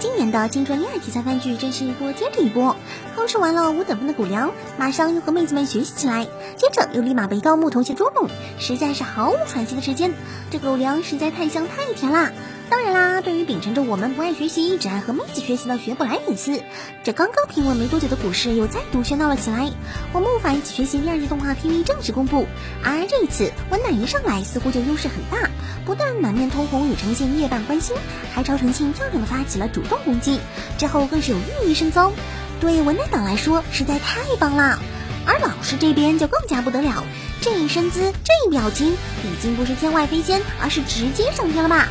[0.00, 2.76] T 年的青春恋爱题材番剧真是一波接着一波。
[3.16, 6.26] 刚吃完了五等分的狗粮，马上又和妹子们学习起来，
[6.56, 8.28] 接着又立马被高木同学捉弄，
[8.58, 10.12] 实在是毫无喘息的时间。
[10.50, 12.32] 这狗粮实在太香太甜啦！
[12.68, 16.62] 当然啦，对于秉承着我们不爱学习，只爱和妹子学习的学不来粉丝，
[17.02, 19.70] 这刚刚平稳没多久的股市又再度喧闹了起来。
[20.12, 22.46] 我们无法一起学习第二季动画 PV 正式公布，
[22.84, 25.50] 而这一次温奶一上来似乎就优势很大，
[25.84, 27.96] 不但满面通红与呈现夜半关心，
[28.32, 30.40] 还朝呈现漂亮的发起了主动攻击，
[30.76, 32.12] 之后更是有寓意深增，
[32.60, 34.76] 对文奶党来说实在太棒了。
[35.24, 37.04] 而老师这边就更加不得了，
[37.40, 41.86] 这一身姿，这一表情，已经不是天外飞仙，而是直接上天了吧？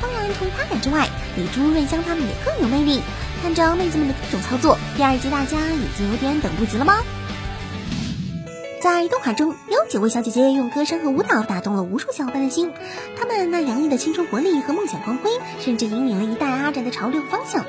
[0.00, 3.00] 当然，除了他俩之外，比朱润香他们也更有魅力。
[3.42, 7.02] 看着妹子们的各种操作，第二季大家已经有点等不及了吗？
[8.84, 12.70] 在动画中，有几位小姐姐用歌声和舞蹈打动了无数小伙伴的心。
[13.18, 17.64] 她们那洋溢的青春活力和梦想光辉，甚至引领了一代阿宅的潮流方向。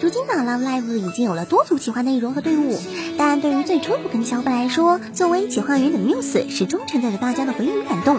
[0.00, 2.78] 如今的 Love Live 已经有了多组企划内容和队伍，
[3.18, 8.18] 但对于最初入坑的小伙伴来说，作为企划员的 Muse 始终承载着大家的回忆与感动。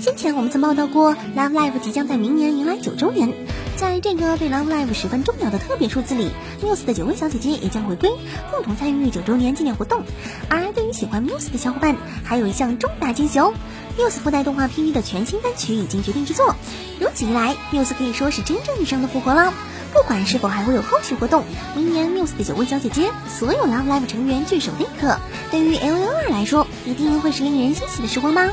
[0.00, 3.32] 先前我们曾报道过，Love Live 即将在明年迎来九周年，
[3.82, 6.30] 在这个对 Love Live 十分重要的特别数字里
[6.62, 8.10] ，Muse 的九位小姐姐也将回归，
[8.52, 10.04] 共同参与九周年纪念活动。
[10.48, 13.52] 而对于喜欢 Muse 的小伙伴，还有一项重大惊喜哦
[13.98, 16.54] ！Muse 附带动画 PV 的全新单曲已经决定制作，
[17.00, 19.52] 如此一来，Muse 可以说是真正意义上的复活了。
[19.92, 21.42] 不管是否还会有后续活动，
[21.74, 25.18] 明年 Muse 的九位小姐姐，所有 Love Live 成员聚首那一刻，
[25.50, 28.52] 对于 L O 二来说，一定会是令人欣喜的时光吧。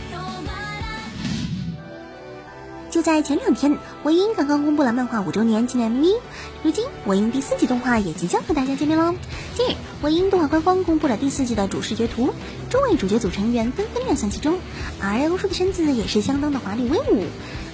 [3.00, 6.18] 就在前两天，唯英刚刚公布了漫画五周年纪念 MV，
[6.64, 9.16] 如今唯英第四季动画也即将和大家见面喽。
[9.56, 12.34] 近日，唯英动画官方公布了第四季的主视觉图，
[12.70, 14.60] 众位主角组成员纷纷亮相其中，
[15.00, 17.24] 而欧叔的身子也是相当的华丽威武。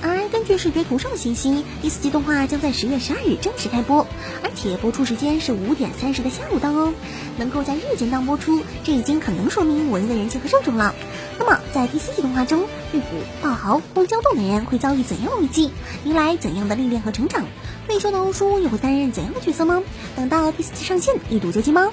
[0.04, 4.08] 而根据视觉图上的信息，第四季动画将在十月十二日正式开播，
[4.44, 6.94] 而且播出时间是五点三十的下午档哦。
[7.38, 10.96] 能够在日间档播出，这已经很能说明我音的人气和受众了。
[11.38, 12.64] 那么，在第四季动画中，
[12.94, 13.06] 玉谷、
[13.42, 15.72] 爆豪、荒郊洞等人会遭遇怎样的危机，
[16.06, 17.46] 迎来怎样的历练和成长？
[17.88, 19.84] 退休的欧叔又会担任怎样的角色吗？
[20.16, 21.92] 等到第四季上线，一睹究竟吗？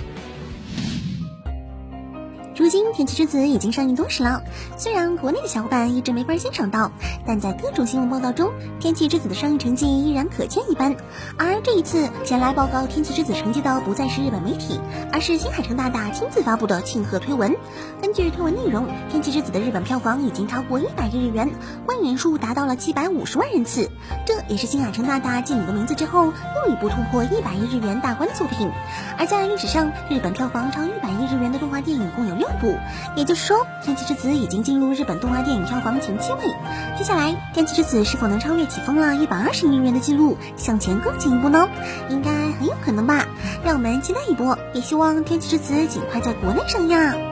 [2.55, 4.43] 如今《天气之子》已经上映多时了，
[4.77, 6.93] 虽然国内的小伙伴一直没法欣赏到，
[7.27, 8.49] 但在各种新闻报道中，
[8.79, 10.95] 《天气之子》的上映成绩依然可见一斑。
[11.39, 14.79] 而这一次前来报告《天气之子》成绩的不再是日本媒体，
[15.11, 17.57] 而是新海诚大大亲自发布的庆贺推文。
[18.03, 21.51] 根据推文内容，《天气之子》的日本票房已经超过一百亿日元，
[21.87, 23.91] 观影人数达到了七百五十万人次，
[24.27, 28.71] 这也是新海诚大大继你的名字之后又一部突破一百亿日元大关的作品。
[29.19, 32.77] 而在历史上，日本票房超一百亿日元的动画电影共有六六部，
[33.15, 36.39] 也就是说，《天气之子》已经进入日本动画电影票房前七位。
[36.99, 41.69] 接下来，《天气之子》是否能超越起风了一百二十亿日元的记录，向前更进一步呢？
[42.09, 43.27] 应该很有可能吧。
[43.65, 47.32] 让我们期待一波，也希望《天气之子》尽快在国内上映。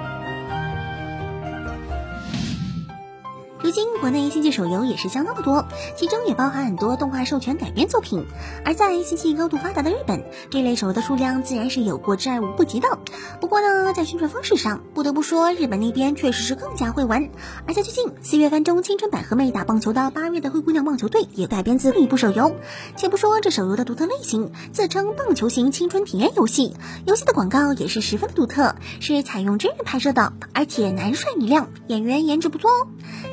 [3.70, 5.64] 如今国内星际手游也是相当的多，
[5.94, 8.26] 其中也包含很多动画授权改编作品。
[8.64, 12.98] 而在星际高度发达的日本，这类手游的数量自然是有过之而无不及的。
[13.41, 17.31] 不过呢，在宣传方式上，不得不说日本那边确实是更加会玩。
[17.64, 22.56] 而在最近四月番中青春百合妹打棒球的八月的灰姑娘棒球队也改编自另一部手游。
[22.97, 26.75] 且不说这手游的独特类型，自称棒球型青春体验游戏，
[27.06, 32.88] 游戏的广告也是十分的独特，是采用真人拍摄的，而且男帅女靓，演员颜值不错哦。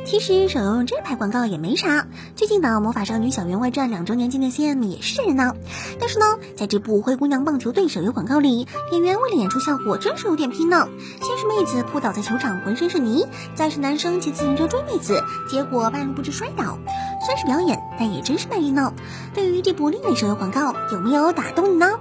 [0.05, 5.53] 其实手游用这拍广告也没啥，最近的《魔法少女小圆外传》两周年纪念 CM 也是人呢。
[5.99, 6.25] 但是呢，
[6.55, 10.87] 在这部灰姑娘棒球队手游广告里，演员为了演出效果，真是有点拼呢。
[11.21, 16.77] 先是妹子扑倒在球场，浑身是泥，再是男生骑自行车追妹子，结果半路不知摔倒。
[17.25, 18.93] 虽是表演，但也真是卖力呢。
[19.33, 21.99] 对于这部另类手游广告，有没有打动你呢？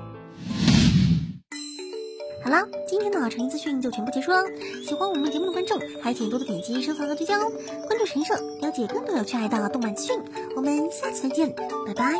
[2.46, 4.40] 好了，今天的成音资讯就全部结束了。
[4.86, 7.50] 喜欢我们节目的观众，还请多多点击收藏和推荐哦。
[7.88, 10.16] 关注神社，了解更多有趣爱的动漫资讯。
[10.54, 11.52] 我们下期再见，
[11.84, 12.14] 拜拜。